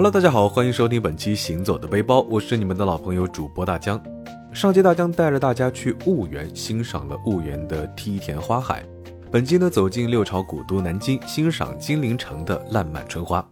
[0.00, 4.02] Hello，大家好，欢迎收听本期《行走的背包》，我是你们的老朋友主播大江。
[4.50, 8.82] 上期大江带着大家去婺源，欣赏了婺源的梯田花海。
[9.30, 13.46] 本期呢，走进六朝古都南京，欣赏金陵城的烂漫春花。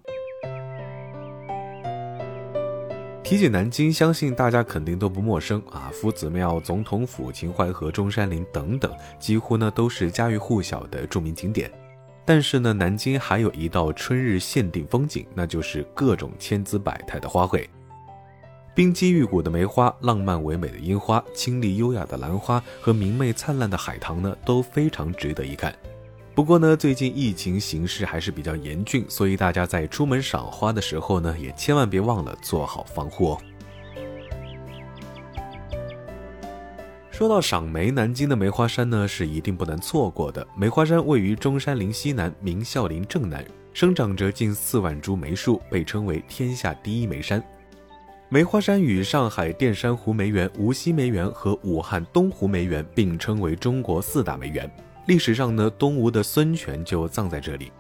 [3.23, 11.71] 提起南京，相信大家肯定都不陌生啊，夫子庙、总统府、秦淮河、中山陵等等，几乎呢都是家喻户晓的著名景点。
[12.29, 17.67] 但是呢，南京还有一道春日限定风景，那就是各种千姿百态的花卉。
[18.75, 25.75] 冰肌玉骨的梅花，浪漫唯美的樱花，清丽优雅的兰花和明媚灿烂的海棠呢，都非常值得一看。
[26.35, 33.41] 不过呢，最近疫情形势还是比较严峻，所以大家在出门赏花的时候呢，也千万别忘了做好防护哦。
[37.19, 40.47] 说到赏梅，南京的梅花山呢是一定不能错过的。
[40.57, 47.43] 梅花山位于中山陵西南，明孝陵正南，生长着近四万株梅树，被称为天下第一梅山。
[48.29, 54.71] 梅花山与上海淀山湖梅园、无锡梅园和武汉东湖梅园并称为中国四大梅园。
[55.09, 57.73] 历史上呢，东吴的孙权就葬在这里。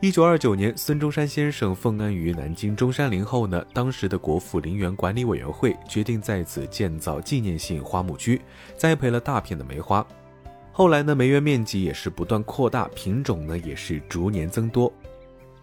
[0.00, 8.40] 一九二九年，孙中山先生奉安于南京中山陵后呢，当时的国父陵园管理委员会决定在此建造纪念性花木区，
[8.76, 10.06] 栽培了大片的梅花。
[10.70, 14.92] 后来呢，梅园面积也是不断扩大，品种呢也是逐年增多。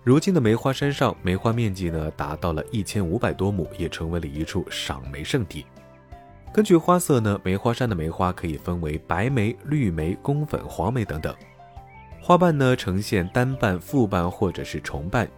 [0.04, 5.66] 如今的梅花山上，梅花面积呢达到了一千五百多亩，也成为了一处赏梅圣地。
[6.52, 11.34] 根据花色呢，梅花山的梅花可以分为白梅、绿梅、宫粉、黄梅等等。
[12.28, 15.30] 花瓣呢呈现单瓣、复瓣或者是重瓣，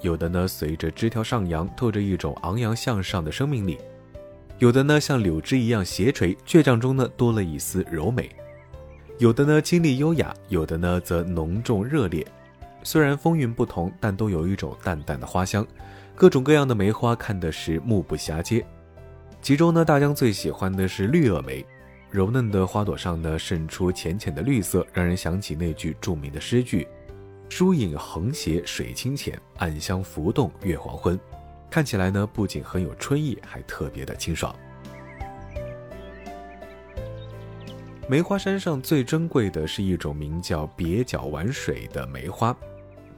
[0.00, 3.76] 有的呢随着枝条上扬，透着一种昂扬向上的生命力；
[4.58, 8.30] 有的呢像柳枝一样斜垂，倔强中呢多了一丝柔美；
[9.18, 12.26] 有的呢清丽优雅，有的呢则浓重热烈。
[12.82, 15.66] 虽然风韵不同，但都有一种淡淡的花香。
[16.14, 18.64] 各种各样的梅花看的是目不暇接，
[19.42, 21.62] 其中呢大江最喜欢的是绿萼梅。
[22.10, 26.86] 柔嫩的花朵上呢，渗出浅浅的绿色，让人想起那句著名的诗句
[27.50, 31.18] ：“疏影横斜水清浅，暗香浮动月黄昏。”
[31.68, 34.54] 看起来呢，不仅很有春意，还特别的清爽。
[38.08, 42.56] 梅花山上最珍贵的是一种名叫蹩脚玩水的梅花。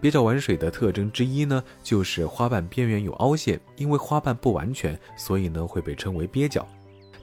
[0.01, 6.67] 蹩脚玩水的特征之一呢，就是花瓣边缘有凹陷，因为花瓣不完全，所以呢会被称为蹩脚。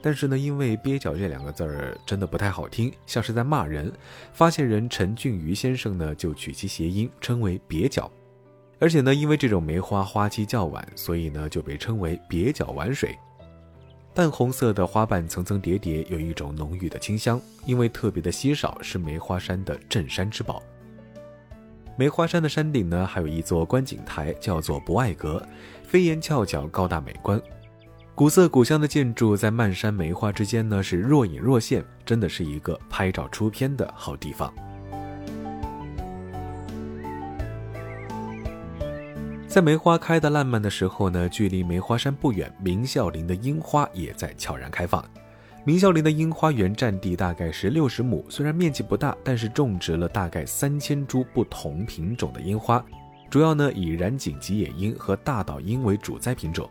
[0.06, 3.92] 但是呢，因为“蹩脚”这两个字儿真的不太好听，像是在骂人。
[4.32, 8.08] 发现人陈俊瑜先生呢，就取其谐音，称为“蹩脚”。
[8.78, 13.18] 而且呢，因为这种梅花花期较晚，所以呢就被称为“蹩脚晚水”。
[14.14, 17.40] 淡红色的花瓣层层叠叠，有一种浓郁的清香。
[17.64, 20.62] 因为特别的稀少，是梅花山的镇山之宝。
[21.96, 25.44] 梅花山的山顶呢，还有一座观景台，叫做博爱阁，
[25.82, 27.42] 飞檐翘角，高大美观。
[28.16, 34.50] 古色古香的建筑在漫山梅花之间呢，是若隐若现，真的是一个拍照出片的好地方。
[39.46, 45.04] 在梅花开的烂漫的时候呢，距离梅花山不远，明孝陵的樱花也在悄然开放。
[45.62, 52.82] 明孝陵的樱花园占地大概是六十亩，虽然面积不大，但是种植了大概三千株不同品种的樱花，
[53.28, 56.66] 主要呢以染井吉野樱和大岛樱为主栽品种。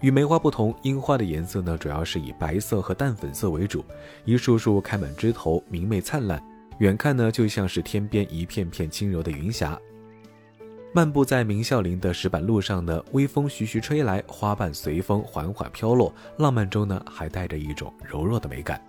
[0.00, 3.84] 与梅花不同，樱花的颜色呢，主要是以白色和淡粉色为主，
[4.24, 6.42] 一束束开满枝头，明媚灿烂，
[6.78, 9.78] 远看呢就像是天边一片片轻柔的云霞。
[10.92, 18.80] 漫步在明孝陵的石板路上呢，微风徐徐吹来，花瓣随风缓缓飘落，浪漫中呢还带着一种柔弱的美感。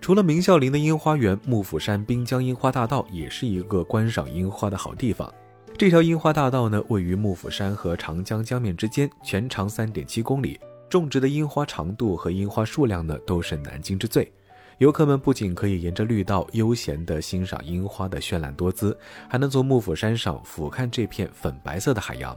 [0.00, 5.32] 除了明孝陵的樱花园，幕府山滨江樱花大道也是一个观赏樱花的好地方。
[5.78, 14.32] 这条樱花大道呢，位于幕府山和长江江面之间，全长三点七公里，种植的樱花长度和樱花数量呢，都是南京之最。
[14.78, 18.96] 游客们不仅可以沿着绿道悠闲地欣赏樱花的绚烂多姿，
[19.28, 22.36] 还能从幕府山上俯瞰这片粉白色的海洋。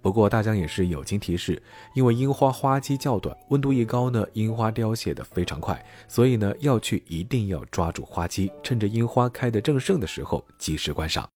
[0.00, 1.62] 不过大江也是友情提示，
[1.94, 11.31] 因为樱花花期较短，温度一高呢，樱花凋谢的非常快，所以呢，要去一定要抓住花期，趁着樱花开得正盛的时候及时观赏。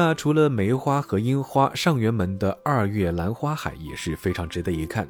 [0.00, 5.08] 那除了梅花和樱花，上元门的二月兰花海也是非常值得一看。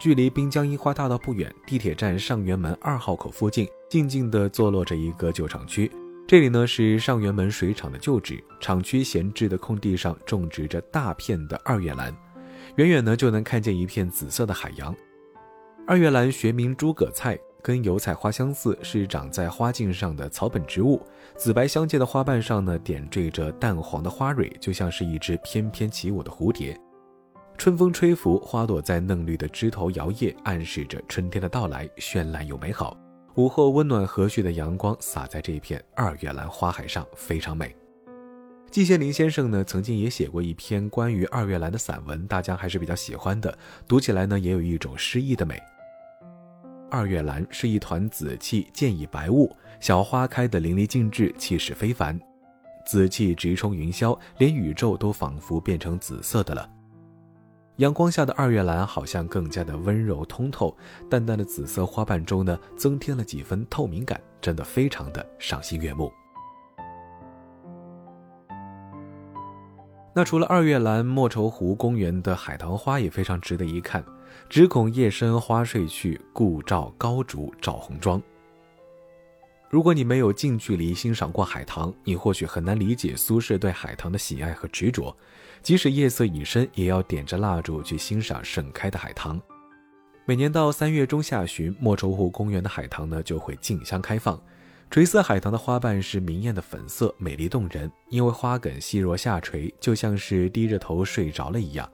[0.00, 5.92] 距离滨江樱花大道不远，地铁站上元门二号口附近，静静地坐落着一个旧厂区。
[6.26, 12.10] 这里呢是上元门水厂的旧址，厂区闲置的空地上种植着大片的二月兰，
[12.76, 14.96] 远远呢就能看见一片紫色的海洋。
[15.86, 21.00] 二月兰学名诸葛菜，跟油菜花相似，是长在花茎上的草本植物。
[21.36, 26.76] 紫白相间的花瓣上呢，点缀着淡黄的花蕊，就像是一只翩翩起舞的蝴蝶。
[27.56, 32.96] 春风吹拂，花朵在嫩绿的枝头摇曳，暗示着春天的到来，绚烂又美好。
[33.36, 37.74] 午后温暖和煦的阳光洒在这片二月兰花海上，非常美。
[38.70, 43.56] 季羡林先生呢，曾经也写过一篇关于二月兰的散文，大家还是比较喜欢的。
[43.86, 45.62] 读起来呢，也有一种诗意的美。
[46.92, 49.50] 二月兰是一团紫气，渐以白雾，
[49.80, 52.20] 小花开得淋漓尽致，气势非凡。
[52.84, 56.68] 紫气直冲云霄，连宇宙都仿佛变成紫色的了。
[57.76, 60.76] 阳光下的二月兰好像更加的温柔通透，
[61.08, 66.12] 淡淡的紫色花瓣中呢，增添了几分透明感，真的非常的赏心悦目。
[70.14, 74.04] 那除了二月兰，莫愁湖公园的海棠花也非常值得一看。
[74.48, 78.20] 只恐夜深花睡去，故照高烛照红妆。
[79.70, 85.16] 如果你没有近距离欣赏过海棠，你或许很难理解苏轼对海棠的喜爱和执着。
[85.62, 89.40] 即使夜色已深，也要点着蜡烛去欣赏盛开的海棠。
[90.26, 94.38] 每年到三月中下旬，莫愁湖公园的海棠呢就会竞相开放。
[94.90, 97.90] 垂丝海棠的花瓣是明艳的粉色，美丽动人。
[98.10, 101.90] 因为花梗细弱下垂，就像是低着头睡着了一样。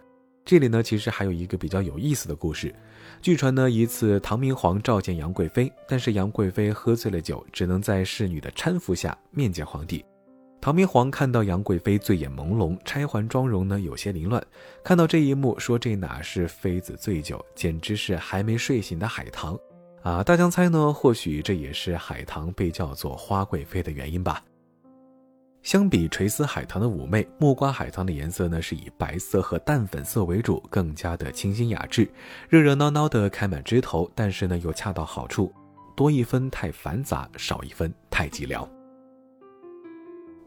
[0.48, 2.74] 这里呢，其实还有一个比较有意思的故事。
[3.20, 10.02] 据传呢，一次唐明皇召见杨贵妃，但是杨贵妃喝醉了酒，只能在侍女的搀扶下面见皇帝。
[10.58, 14.42] 唐明皇看到杨贵妃醉眼朦胧，钗环妆容呢有些凌乱，
[14.82, 19.54] 看到这一幕，说这哪是妃子醉酒，简直是还没睡醒的海棠。
[20.02, 24.42] 啊，大江猜呢，或许这也是海棠被叫做花贵妃的原因吧。
[25.68, 32.08] 相比垂丝海棠的妩媚，木瓜海棠的颜色呢是以白色和淡粉色为主，更加的清新雅致，
[32.48, 35.52] 热热闹闹的开满枝头，但是呢又恰到好处，
[35.94, 38.66] 多一分太繁杂，少一分太寂寥。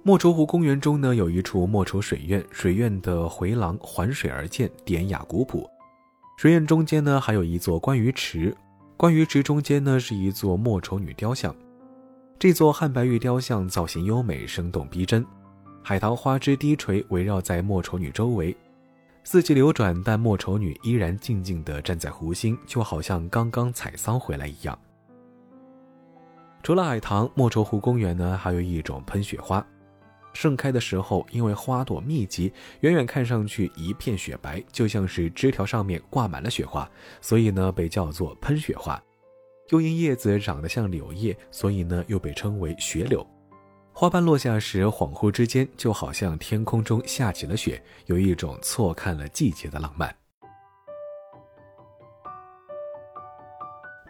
[0.02, 5.70] 莫愁湖公园中呢有一处莫愁水院，水院的回廊环水而建，典雅古朴。
[6.36, 8.58] 水院中间呢还有一座观鱼池。
[8.98, 11.56] 观鱼池中间呢，是一座莫愁女雕像。
[12.42, 15.24] 这座汉白玉雕像造型优美，生动逼真。
[15.84, 18.58] 海棠花枝低垂，围绕在莫愁女周围。
[19.24, 24.76] 四季流转，但莫愁女依然静静地站在湖心，就好像刚刚采桑回来一样。
[26.64, 29.64] 除了海棠，莫愁湖公园呢，还有一种喷雪花。
[30.34, 36.90] 盛开的时候，因为花朵密集，远远看上去一片雪白，就像是枝条上面挂满了雪花，
[37.22, 39.00] 所以呢被叫做喷雪花。
[39.72, 43.26] 又因叶子长得像柳叶，所以呢又被称为雪柳。
[43.94, 50.14] 花瓣落下时，恍惚之间就好像天空中下起了雪，有一种错看了季节的浪漫。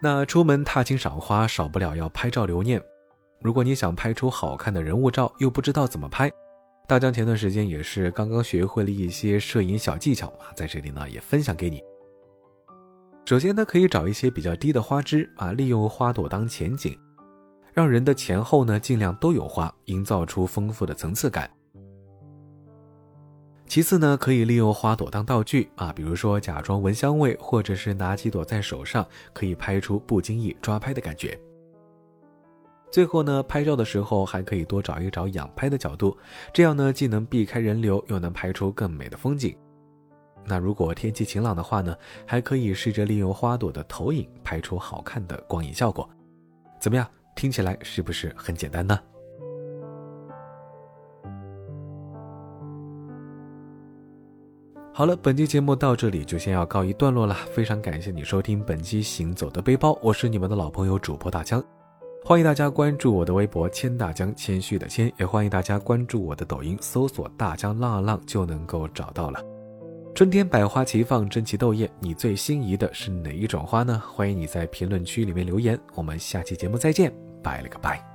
[0.01, 2.81] 那出门踏青赏花，少不了要拍照留念。
[3.39, 6.31] 如果你想拍出好看的人物照，又不知道怎么拍，
[6.87, 11.83] 大江前段时间也是刚刚学会了一些摄影小技巧啊，在这里呢也分享给你。
[13.31, 16.99] 首先呢，可以找一些比较低的花枝啊，利用花朵当前景，
[17.71, 21.49] 让人的前后呢尽量都有花，营造出丰富的层次感。
[23.65, 31.39] 其次呢，可以利用花朵当道具啊，比如说假装闻香味，或者是拿几朵在手上，可以拍出不经意抓拍的感觉。
[32.91, 36.17] 最后呢，拍照的时候还可以多找一找仰拍的角度，
[36.53, 39.55] 这样呢既能避开人流，又能拍出更美的风景。
[40.45, 41.95] 那如果天气晴朗的话呢，
[42.25, 46.09] 还可以试着利用花朵的投影拍出好看的光影效果。
[46.79, 47.07] 怎么样？
[47.35, 48.99] 听起来是不是很简单呢？
[54.93, 57.33] 好了，本期节目到这里就先要告一段落了。
[57.53, 61.63] 非常感谢你收听本期《行走的背包》，我是你们的老朋友主播大江。
[62.25, 69.60] 欢迎大家关注我的微博“谦大江”，谦虚的谦，也欢迎大家关注我的抖音，搜索“大江浪浪”就能够找到了。
[70.13, 74.01] 春天百花齐放，争奇斗艳，你最心仪的是哪一种花呢？
[74.05, 75.79] 欢迎你在评论区里面留言。
[75.95, 78.10] 我们下期节目再见，拜了个拜。